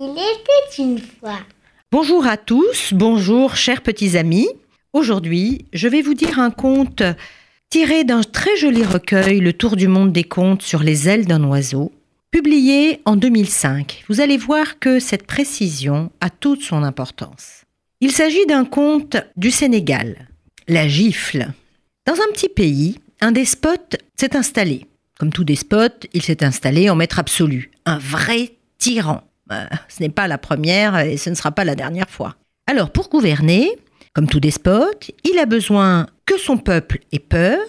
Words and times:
Il 0.00 0.12
était 0.12 0.80
une 0.82 1.00
fois. 1.00 1.40
Bonjour 1.90 2.24
à 2.24 2.36
tous, 2.36 2.92
bonjour 2.94 3.56
chers 3.56 3.82
petits 3.82 4.16
amis. 4.16 4.46
Aujourd'hui, 4.92 5.64
je 5.72 5.88
vais 5.88 6.02
vous 6.02 6.14
dire 6.14 6.38
un 6.38 6.52
conte 6.52 7.02
tiré 7.68 8.04
d'un 8.04 8.22
très 8.22 8.56
joli 8.56 8.84
recueil, 8.84 9.40
Le 9.40 9.52
Tour 9.52 9.74
du 9.74 9.88
monde 9.88 10.12
des 10.12 10.22
contes 10.22 10.62
sur 10.62 10.84
les 10.84 11.08
ailes 11.08 11.26
d'un 11.26 11.42
oiseau, 11.42 11.90
publié 12.30 13.00
en 13.06 13.16
2005. 13.16 14.04
Vous 14.08 14.20
allez 14.20 14.36
voir 14.36 14.78
que 14.78 15.00
cette 15.00 15.26
précision 15.26 16.12
a 16.20 16.30
toute 16.30 16.62
son 16.62 16.84
importance. 16.84 17.64
Il 18.00 18.12
s'agit 18.12 18.46
d'un 18.46 18.64
conte 18.64 19.16
du 19.36 19.50
Sénégal, 19.50 20.28
La 20.68 20.86
gifle. 20.86 21.48
Dans 22.06 22.14
un 22.14 22.32
petit 22.32 22.48
pays, 22.48 23.00
un 23.20 23.32
despote 23.32 23.96
s'est 24.14 24.36
installé. 24.36 24.86
Comme 25.18 25.32
tout 25.32 25.42
despote, 25.42 26.06
il 26.12 26.22
s'est 26.22 26.44
installé 26.44 26.88
en 26.88 26.94
maître 26.94 27.18
absolu, 27.18 27.72
un 27.84 27.98
vrai 27.98 28.52
tyran. 28.78 29.24
Euh, 29.50 29.64
ce 29.88 30.02
n'est 30.02 30.08
pas 30.08 30.28
la 30.28 30.38
première 30.38 30.98
et 30.98 31.16
ce 31.16 31.30
ne 31.30 31.34
sera 31.34 31.52
pas 31.52 31.64
la 31.64 31.74
dernière 31.74 32.10
fois. 32.10 32.36
Alors 32.66 32.90
pour 32.90 33.08
gouverner, 33.08 33.70
comme 34.12 34.28
tout 34.28 34.40
despote, 34.40 35.10
il 35.24 35.38
a 35.38 35.46
besoin 35.46 36.06
que 36.26 36.38
son 36.38 36.58
peuple 36.58 37.00
ait 37.12 37.18
peur 37.18 37.60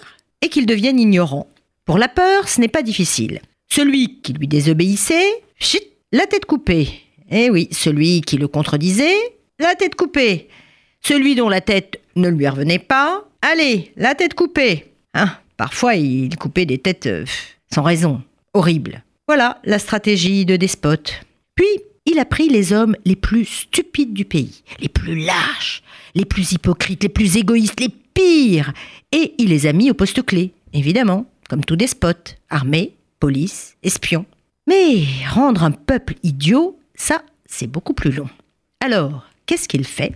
et 0.42 0.48
qu'il 0.48 0.66
devienne 0.66 0.98
ignorant. 0.98 1.46
Pour 1.84 1.98
la 1.98 2.08
peur, 2.08 2.48
ce 2.48 2.60
n'est 2.60 2.68
pas 2.68 2.82
difficile. 2.82 3.40
Celui 3.68 4.20
qui 4.20 4.32
lui 4.32 4.48
désobéissait, 4.48 5.42
chut, 5.58 5.82
la 6.12 6.26
tête 6.26 6.44
coupée. 6.44 6.88
Eh 7.30 7.50
oui, 7.50 7.68
celui 7.70 8.20
qui 8.20 8.36
le 8.36 8.48
contredisait, 8.48 9.16
la 9.58 9.74
tête 9.74 9.94
coupée. 9.94 10.48
Celui 11.02 11.34
dont 11.34 11.48
la 11.48 11.60
tête 11.60 12.00
ne 12.16 12.28
lui 12.28 12.48
revenait 12.48 12.78
pas, 12.78 13.24
allez, 13.42 13.92
la 13.96 14.14
tête 14.14 14.34
coupée. 14.34 14.92
Hein, 15.14 15.30
parfois, 15.56 15.94
il 15.94 16.36
coupait 16.36 16.66
des 16.66 16.78
têtes 16.78 17.06
euh, 17.06 17.24
sans 17.72 17.82
raison. 17.82 18.22
Horrible. 18.52 19.02
Voilà 19.28 19.60
la 19.64 19.78
stratégie 19.78 20.44
de 20.44 20.56
despote. 20.56 21.20
Puis, 21.60 21.84
il 22.06 22.18
a 22.18 22.24
pris 22.24 22.48
les 22.48 22.72
hommes 22.72 22.96
les 23.04 23.16
plus 23.16 23.44
stupides 23.44 24.14
du 24.14 24.24
pays, 24.24 24.62
les 24.80 24.88
plus 24.88 25.14
lâches, 25.14 25.82
les 26.14 26.24
plus 26.24 26.52
hypocrites, 26.52 27.02
les 27.02 27.10
plus 27.10 27.36
égoïstes, 27.36 27.80
les 27.80 27.90
pires, 27.90 28.72
et 29.12 29.34
il 29.36 29.50
les 29.50 29.66
a 29.66 29.74
mis 29.74 29.90
au 29.90 29.94
poste 29.94 30.24
clé, 30.24 30.54
évidemment, 30.72 31.26
comme 31.50 31.62
tout 31.62 31.76
despote, 31.76 32.38
armée, 32.48 32.94
police, 33.18 33.76
espion. 33.82 34.24
Mais 34.66 35.04
rendre 35.28 35.62
un 35.62 35.70
peuple 35.70 36.14
idiot, 36.22 36.78
ça, 36.94 37.20
c'est 37.44 37.66
beaucoup 37.66 37.92
plus 37.92 38.12
long. 38.12 38.30
Alors, 38.82 39.26
qu'est-ce 39.44 39.68
qu'il 39.68 39.84
fait? 39.84 40.14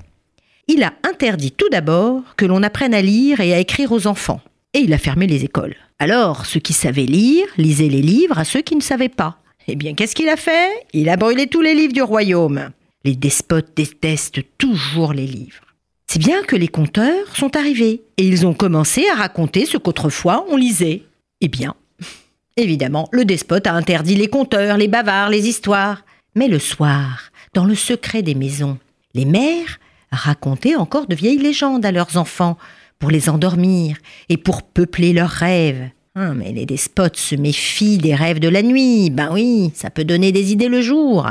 Il 0.66 0.82
a 0.82 0.94
interdit 1.02 1.52
tout 1.52 1.68
d'abord 1.68 2.22
que 2.38 2.46
l'on 2.46 2.62
apprenne 2.62 2.94
à 2.94 3.02
lire 3.02 3.40
et 3.40 3.52
à 3.52 3.58
écrire 3.58 3.92
aux 3.92 4.06
enfants, 4.06 4.40
et 4.72 4.78
il 4.78 4.94
a 4.94 4.98
fermé 4.98 5.26
les 5.26 5.44
écoles. 5.44 5.76
Alors, 5.98 6.46
ceux 6.46 6.60
qui 6.60 6.72
savaient 6.72 7.04
lire 7.04 7.44
lisaient 7.58 7.90
les 7.90 8.00
livres 8.00 8.38
à 8.38 8.46
ceux 8.46 8.62
qui 8.62 8.76
ne 8.76 8.80
savaient 8.80 9.10
pas. 9.10 9.36
Eh 9.66 9.76
bien, 9.76 9.94
qu'est-ce 9.94 10.14
qu'il 10.14 10.28
a 10.28 10.36
fait? 10.36 10.70
Il 10.92 11.08
a 11.08 11.16
brûlé 11.16 11.46
tous 11.46 11.62
les 11.62 11.74
livres 11.74 11.92
du 11.92 12.02
royaume. 12.02 12.70
Les 13.04 13.16
despotes 13.16 13.72
détestent 13.76 14.42
toujours 14.58 15.12
les 15.12 15.26
livres. 15.26 15.64
C'est 16.06 16.18
bien 16.18 16.42
que 16.42 16.56
les 16.56 16.68
conteurs 16.68 17.34
sont 17.34 17.56
arrivés, 17.56 18.02
et 18.18 18.26
ils 18.26 18.46
ont 18.46 18.54
commencé 18.54 19.06
à 19.08 19.14
raconter 19.14 19.66
ce 19.66 19.78
qu'autrefois 19.78 20.44
on 20.48 20.56
lisait. 20.56 21.02
Eh 21.40 21.48
bien, 21.48 21.74
évidemment, 22.56 23.08
le 23.10 23.24
despote 23.24 23.66
a 23.66 23.72
interdit 23.72 24.16
les 24.16 24.28
conteurs, 24.28 24.76
les 24.76 24.88
bavards, 24.88 25.30
les 25.30 25.48
histoires. 25.48 26.04
Mais 26.34 26.48
le 26.48 26.58
soir, 26.58 27.30
dans 27.54 27.64
le 27.64 27.74
secret 27.74 28.22
des 28.22 28.34
maisons, 28.34 28.78
les 29.14 29.24
mères 29.24 29.78
racontaient 30.10 30.76
encore 30.76 31.06
de 31.06 31.14
vieilles 31.14 31.38
légendes 31.38 31.86
à 31.86 31.92
leurs 31.92 32.16
enfants 32.16 32.58
pour 32.98 33.10
les 33.10 33.28
endormir 33.28 33.96
et 34.28 34.36
pour 34.36 34.62
peupler 34.62 35.12
leurs 35.12 35.30
rêves. 35.30 35.88
Hum, 36.16 36.34
mais 36.38 36.52
les 36.52 36.64
despotes 36.64 37.16
se 37.16 37.34
méfient 37.34 37.98
des 37.98 38.14
rêves 38.14 38.38
de 38.38 38.48
la 38.48 38.62
nuit. 38.62 39.10
Ben 39.10 39.30
oui, 39.32 39.72
ça 39.74 39.90
peut 39.90 40.04
donner 40.04 40.30
des 40.30 40.52
idées 40.52 40.68
le 40.68 40.80
jour. 40.80 41.28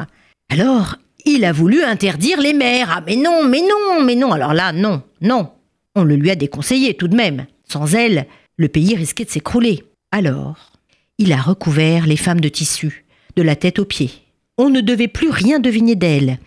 Alors, 0.50 0.98
il 1.26 1.46
a 1.46 1.54
voulu 1.54 1.84
interdire 1.84 2.42
les 2.42 2.54
mères. 2.54 2.94
Ah 2.98 3.04
mais 3.06 3.16
non, 3.16 3.48
mais 3.48 3.62
non, 3.62 4.04
mais 4.04 4.16
non. 4.16 4.34
Alors 4.34 4.54
là, 4.54 4.74
non, 4.74 5.02
non. 5.22 5.50
On 5.96 6.04
le 6.04 6.16
lui 6.16 6.32
a 6.32 6.36
déconseillé 6.36 6.96
tout 6.96 7.08
de 7.08 7.16
même. 7.16 7.46
Sans 7.66 7.96
elle, 7.96 8.28
le 8.58 8.68
pays 8.68 8.96
risquait 8.96 9.24
de 9.24 9.30
s'écrouler. 9.30 9.84
Alors, 10.12 10.74
il 11.18 11.32
a 11.32 11.42
recouvert 11.42 12.06
les 12.06 12.18
femmes 12.18 12.42
de 12.42 12.50
tissu, 12.50 13.06
de 13.38 13.42
la 13.42 13.56
tête 13.56 13.80
aux 13.80 13.86
pieds. 13.86 14.12
On 14.58 14.70
ne 14.70 14.82
devait 14.82 15.08
plus 15.08 15.30
rien 15.30 15.60
deviner 15.60 15.96
d'elles. 15.96 16.40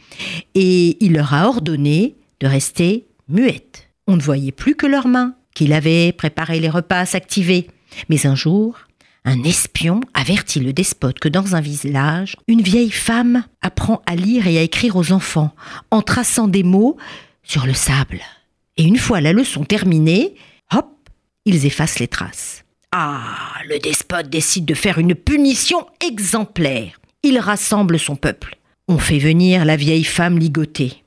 Et 0.55 1.03
il 1.05 1.15
leur 1.15 1.33
a 1.33 1.49
ordonné 1.49 2.17
de 2.41 2.47
rester 2.47 3.07
muettes. 3.29 3.89
On 4.07 4.17
ne 4.17 4.23
voyait 4.23 4.53
plus 4.53 4.77
que 4.77 4.87
leurs 4.87 5.09
mains, 5.09 5.35
qu'il 5.55 5.73
avait 5.73 6.13
préparé 6.13 6.61
les 6.61 6.69
repas 6.69 7.07
s'activer. 7.07 7.69
Mais 8.09 8.27
un 8.27 8.35
jour, 8.35 8.79
un 9.25 9.43
espion 9.43 10.01
avertit 10.15 10.61
le 10.61 10.73
despote 10.73 11.19
que 11.19 11.29
dans 11.29 11.57
un 11.57 11.61
village, 11.61 12.37
une 12.47 12.63
vieille 12.63 12.93
femme 12.93 13.45
apprend 13.61 14.01
à 14.07 14.15
lire 14.15 14.47
et 14.47 14.57
à 14.59 14.63
écrire 14.63 14.95
aux 14.97 15.11
enfants 15.11 15.55
en 15.91 16.01
traçant 16.01 16.47
des 16.47 16.63
mots 16.63 16.97
sur 17.43 17.67
le 17.67 17.75
sable. 17.75 18.21
Et 18.77 18.85
une 18.85 18.99
fois 18.99 19.21
la 19.21 19.33
leçon 19.33 19.65
terminée, 19.65 20.37
hop, 20.73 20.87
ils 21.45 21.67
effacent 21.67 21.99
les 21.99 22.09
traces. 22.09 22.65
Ah, 22.93 23.55
le 23.67 23.79
despote 23.81 24.31
décide 24.31 24.65
de 24.65 24.75
faire 24.75 24.99
une 24.99 25.17
punition 25.17 25.87
exemplaire. 26.07 27.01
Il 27.25 27.41
rassemble 27.41 27.99
son 27.99 28.15
peuple. 28.15 28.57
On 28.87 28.99
fait 28.99 29.19
venir 29.19 29.65
la 29.65 29.77
vieille 29.77 30.05
femme 30.05 30.39
ligotée. 30.39 31.03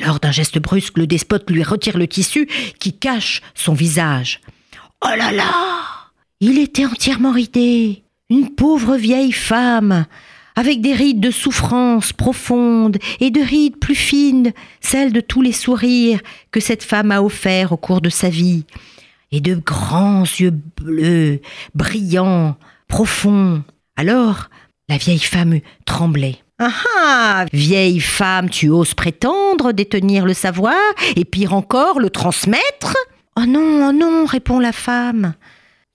Alors 0.00 0.20
d'un 0.20 0.30
geste 0.30 0.60
brusque, 0.60 0.98
le 0.98 1.08
despote 1.08 1.50
lui 1.50 1.64
retire 1.64 1.98
le 1.98 2.06
tissu 2.06 2.48
qui 2.78 2.92
cache 2.96 3.42
son 3.54 3.74
visage. 3.74 4.40
Oh 5.04 5.08
là 5.16 5.32
là 5.32 5.95
Il 6.40 6.58
était 6.58 6.84
entièrement 6.84 7.32
ridé. 7.32 8.02
Une 8.28 8.50
pauvre 8.50 8.96
vieille 8.96 9.32
femme, 9.32 10.04
avec 10.54 10.82
des 10.82 10.92
rides 10.92 11.20
de 11.20 11.30
souffrance 11.30 12.12
profonde 12.12 12.98
et 13.20 13.30
de 13.30 13.40
rides 13.40 13.78
plus 13.78 13.94
fines, 13.94 14.52
celles 14.80 15.12
de 15.12 15.20
tous 15.20 15.40
les 15.40 15.52
sourires 15.52 16.20
que 16.50 16.60
cette 16.60 16.82
femme 16.82 17.10
a 17.10 17.22
offerts 17.22 17.72
au 17.72 17.78
cours 17.78 18.02
de 18.02 18.10
sa 18.10 18.28
vie, 18.28 18.64
et 19.32 19.40
de 19.40 19.54
grands 19.54 20.24
yeux 20.24 20.52
bleus, 20.82 21.40
brillants, 21.74 22.56
profonds. 22.88 23.62
Alors, 23.96 24.50
la 24.90 24.98
vieille 24.98 25.18
femme 25.20 25.60
tremblait. 25.86 26.36
Ah 26.58 26.72
ah 26.98 27.44
Vieille 27.52 28.00
femme, 28.00 28.50
tu 28.50 28.68
oses 28.68 28.94
prétendre 28.94 29.72
détenir 29.72 30.26
le 30.26 30.34
savoir, 30.34 30.74
et 31.14 31.24
pire 31.24 31.54
encore, 31.54 31.98
le 31.98 32.10
transmettre? 32.10 32.94
Oh 33.36 33.46
non, 33.46 33.88
oh 33.88 33.92
non, 33.92 34.26
répond 34.26 34.58
la 34.58 34.72
femme. 34.72 35.34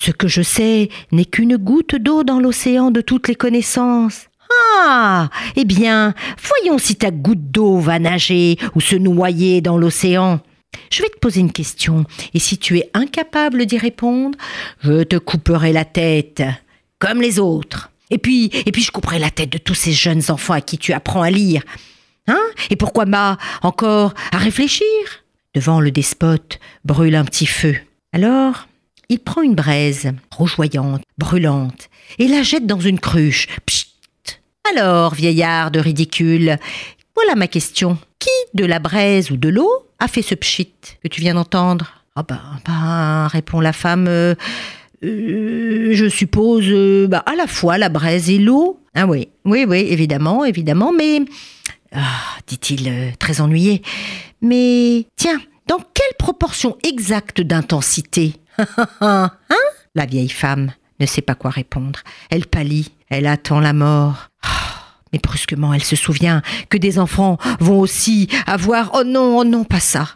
Ce 0.03 0.09
que 0.09 0.28
je 0.28 0.41
sais 0.41 0.89
n'est 1.12 1.25
qu'une 1.25 1.57
goutte 1.57 1.95
d'eau 1.95 2.23
dans 2.23 2.39
l'océan 2.39 2.89
de 2.89 3.01
toutes 3.01 3.28
les 3.28 3.35
connaissances. 3.35 4.29
Ah 4.79 5.29
Eh 5.56 5.63
bien, 5.63 6.16
voyons 6.41 6.79
si 6.79 6.95
ta 6.95 7.12
goutte 7.12 7.51
d'eau 7.51 7.78
va 7.78 8.00
nager 8.00 8.57
ou 8.73 8.81
se 8.81 8.95
noyer 8.95 9.61
dans 9.61 9.78
l'océan. 9.78 10.40
Je 10.90 11.03
vais 11.03 11.09
te 11.09 11.19
poser 11.19 11.41
une 11.41 11.51
question, 11.51 12.06
et 12.34 12.40
si 12.40 12.57
tu 12.57 12.79
es 12.79 12.90
incapable 12.95 13.67
d'y 13.67 13.78
répondre, 13.78 14.35
je 14.79 15.03
te 15.03 15.17
couperai 15.17 15.72
la 15.72 15.85
tête, 15.85 16.41
comme 16.97 17.22
les 17.22 17.38
autres. 17.38 17.91
Et 18.09 18.17
puis, 18.17 18.50
et 18.66 18.72
puis 18.72 18.81
je 18.81 18.91
couperai 18.91 19.19
la 19.19 19.29
tête 19.29 19.51
de 19.51 19.59
tous 19.59 19.75
ces 19.75 19.94
jeunes 19.94 20.23
enfants 20.29 20.53
à 20.53 20.61
qui 20.61 20.79
tu 20.79 20.94
apprends 20.94 21.22
à 21.22 21.29
lire. 21.29 21.61
Hein? 22.28 22.41
Et 22.72 22.75
pourquoi 22.75 23.06
pas 23.06 23.38
encore 23.61 24.16
à 24.31 24.40
réfléchir? 24.40 24.88
Devant 25.53 25.79
le 25.79 25.91
despote 25.91 26.59
brûle 26.85 27.16
un 27.16 27.25
petit 27.25 27.45
feu. 27.45 27.75
Alors, 28.14 28.67
il 29.11 29.19
prend 29.19 29.41
une 29.41 29.55
braise, 29.55 30.09
rougeoyante, 30.31 31.03
brûlante, 31.17 31.90
et 32.17 32.29
la 32.29 32.43
jette 32.43 32.66
dans 32.66 32.79
une 32.79 32.97
cruche. 32.97 33.47
Psst 33.66 33.90
Alors, 34.73 35.13
vieillard 35.16 35.69
de 35.69 35.81
ridicule, 35.81 36.58
voilà 37.13 37.35
ma 37.35 37.47
question. 37.47 37.97
Qui, 38.19 38.29
de 38.53 38.63
la 38.63 38.79
braise 38.79 39.29
ou 39.29 39.35
de 39.35 39.49
l'eau, 39.49 39.69
a 39.99 40.08
fait 40.08 40.22
ce 40.22 40.34
pchit 40.34 40.72
que 41.03 41.09
tu 41.09 41.19
viens 41.19 41.34
d'entendre? 41.34 42.05
Ah 42.16 42.23
ben, 42.23 42.40
ben, 42.66 43.28
répond 43.28 43.59
la 43.59 43.73
femme. 43.73 44.08
Euh, 44.08 44.35
euh, 45.03 45.90
je 45.91 46.08
suppose 46.08 46.63
euh, 46.67 47.08
bah, 47.08 47.23
à 47.25 47.35
la 47.35 47.47
fois 47.47 47.78
la 47.78 47.90
braise 47.90 48.29
et 48.29 48.37
l'eau. 48.37 48.79
Ah 48.96 49.08
oui, 49.08 49.28
oui, 49.43 49.66
oui, 49.67 49.87
évidemment, 49.90 50.46
évidemment, 50.46 50.93
mais... 50.93 51.19
Ah, 51.93 52.37
dit-il 52.47 53.13
très 53.19 53.41
ennuyé. 53.41 53.81
Mais 54.41 55.05
tiens, 55.17 55.41
dans 55.67 55.79
quelle 55.93 56.16
proportion 56.17 56.78
exacte 56.84 57.41
d'intensité 57.41 58.35
Hein? 59.01 59.31
La 59.95 60.05
vieille 60.05 60.29
femme 60.29 60.71
ne 60.99 61.05
sait 61.05 61.21
pas 61.21 61.35
quoi 61.35 61.49
répondre. 61.49 61.99
Elle 62.29 62.45
pâlit, 62.45 62.91
elle 63.09 63.27
attend 63.27 63.59
la 63.59 63.73
mort. 63.73 64.29
Mais 65.13 65.19
brusquement, 65.19 65.73
elle 65.73 65.83
se 65.83 65.95
souvient 65.95 66.41
que 66.69 66.77
des 66.77 66.99
enfants 66.99 67.37
vont 67.59 67.79
aussi 67.79 68.29
avoir... 68.47 68.91
Oh 68.93 69.03
non, 69.03 69.39
oh 69.39 69.43
non, 69.43 69.65
pas 69.65 69.81
ça. 69.81 70.07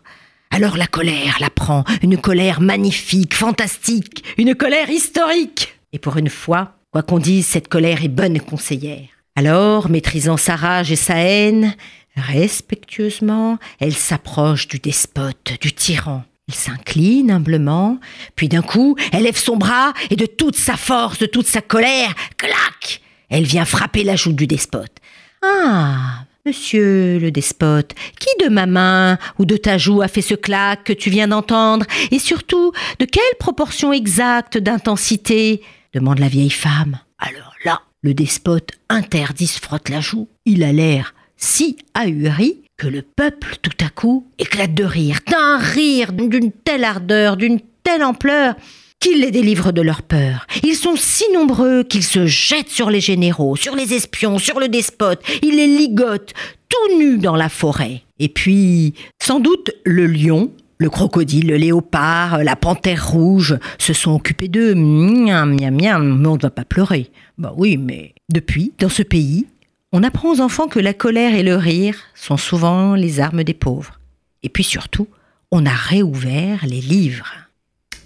Alors 0.51 0.77
la 0.77 0.87
colère 0.87 1.37
la 1.41 1.49
prend, 1.49 1.83
une 2.01 2.17
colère 2.17 2.61
magnifique, 2.61 3.33
fantastique, 3.33 4.23
une 4.37 4.55
colère 4.55 4.89
historique. 4.89 5.77
Et 5.91 5.99
pour 5.99 6.15
une 6.15 6.29
fois, 6.29 6.77
quoi 6.91 7.03
qu'on 7.03 7.19
dise, 7.19 7.45
cette 7.45 7.67
colère 7.67 8.05
est 8.05 8.09
bonne 8.09 8.39
conseillère. 8.39 9.09
Alors, 9.35 9.89
maîtrisant 9.89 10.37
sa 10.37 10.55
rage 10.55 10.93
et 10.93 10.95
sa 10.95 11.17
haine, 11.17 11.75
respectueusement, 12.15 13.57
elle 13.81 13.93
s'approche 13.93 14.69
du 14.69 14.79
despote, 14.79 15.53
du 15.59 15.73
tyran. 15.73 16.23
Il 16.47 16.53
s'incline 16.53 17.31
humblement, 17.31 18.00
puis 18.36 18.50
d'un 18.50 18.62
coup, 18.62 18.95
elle 19.12 19.24
lève 19.24 19.38
son 19.38 19.57
bras 19.57 19.94
et 20.12 20.15
de 20.15 20.27
toute 20.27 20.56
sa 20.56 20.77
force, 20.77 21.18
de 21.18 21.25
toute 21.25 21.47
sa 21.47 21.62
colère, 21.62 22.13
clac 22.38 23.01
Elle 23.30 23.45
vient 23.45 23.65
frapper 23.65 24.03
la 24.03 24.15
joue 24.15 24.31
du 24.33 24.45
despote. 24.45 24.97
Ah, 25.42 26.25
monsieur 26.45 27.18
le 27.18 27.31
despote, 27.31 27.95
qui 28.19 28.30
de 28.44 28.50
ma 28.50 28.68
main 28.68 29.18
ou 29.39 29.45
de 29.45 29.57
ta 29.57 29.80
joue 29.80 30.03
a 30.03 30.07
fait 30.07 30.21
ce 30.21 30.36
clac 30.36 30.83
que 30.83 30.94
tu 30.94 31.09
viens 31.09 31.30
d'entendre 31.30 31.88
Et 32.12 32.19
surtout, 32.19 32.71
de 33.00 33.06
quelle 33.06 33.24
proportion 33.39 33.92
exacte 33.92 34.59
d'intensité? 34.59 35.63
demande 35.95 36.19
la 36.19 36.27
vieille 36.27 36.51
femme. 36.51 37.00
Alors 37.18 37.56
là, 37.63 37.81
le 38.03 38.13
despote 38.13 38.69
interdit 38.89 39.47
se 39.47 39.59
frotte 39.59 39.89
la 39.89 40.01
joue. 40.01 40.27
Il 40.45 40.63
a 40.63 40.71
l'air 40.71 41.15
si 41.38 41.77
ahuri 41.95 42.64
que 42.77 42.88
le 42.88 43.01
peuple 43.01 43.56
tout 43.62 43.86
à 43.86 43.89
coup 43.89 44.27
éclate 44.38 44.74
de 44.74 44.83
rire, 44.83 45.19
d'un 45.30 45.57
rire 45.57 46.12
d'une 46.13 46.51
telle 46.51 46.83
ardeur, 46.83 47.38
d'une 47.38 47.60
telle 47.83 48.04
ampleur, 48.04 48.56
qu'il 49.00 49.22
les 49.22 49.31
délivre 49.31 49.72
de 49.72 49.81
leur 49.81 50.01
peur. 50.01 50.48
Ils 50.63 50.75
sont 50.75 50.95
si 50.95 51.25
nombreux 51.33 51.83
qu'ils 51.83 52.04
se 52.04 52.25
jettent 52.25 52.69
sur 52.69 52.89
les 52.89 53.01
généraux, 53.01 53.56
sur 53.56 53.75
les 53.75 53.94
espions, 53.94 54.39
sur 54.39 54.60
le 54.60 54.68
despote, 54.68 55.22
ils 55.44 55.56
les 55.56 55.68
ligotent, 55.68 56.33
tout 56.69 56.98
nus 56.98 57.18
dans 57.18 57.36
la 57.36 57.50
forêt. 57.50 58.01
Et 58.19 58.30
puis, 58.30 58.94
sans 59.21 59.39
doute, 59.39 59.71
le 59.83 60.07
lion, 60.07 60.51
le 60.78 60.89
crocodile, 60.89 61.48
le 61.48 61.57
léopard, 61.57 62.44
la 62.44 62.56
panthère 62.56 63.10
rouge 63.10 63.57
se 63.78 63.94
sont 63.94 64.13
occupés 64.13 64.48
d'eux. 64.48 64.74
Miam, 64.75 65.56
miam, 65.56 65.75
miam, 65.80 66.19
mais 66.19 66.28
on 66.28 66.36
ne 66.36 66.42
va 66.42 66.50
pas 66.50 66.66
pleurer. 66.66 67.12
Bah 67.38 67.54
oui, 67.56 67.78
mais 67.78 68.16
depuis, 68.30 68.74
dans 68.80 68.89
ce 68.89 69.04
pays, 69.04 69.45
on 69.91 70.03
apprend 70.03 70.31
aux 70.31 70.41
enfants 70.41 70.67
que 70.67 70.79
la 70.79 70.93
colère 70.93 71.35
et 71.35 71.43
le 71.43 71.55
rire 71.55 71.97
sont 72.13 72.37
souvent 72.37 72.95
les 72.95 73.19
armes 73.19 73.43
des 73.43 73.53
pauvres. 73.53 73.99
Et 74.43 74.49
puis 74.49 74.63
surtout, 74.63 75.07
on 75.51 75.65
a 75.65 75.73
réouvert 75.73 76.65
les 76.65 76.81
livres. 76.81 77.33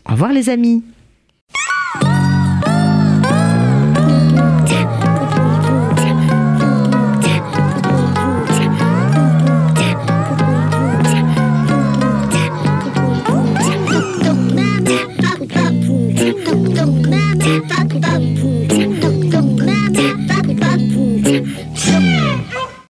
Au 0.08 0.12
revoir 0.12 0.32
les 0.32 0.50
amis. 0.50 0.84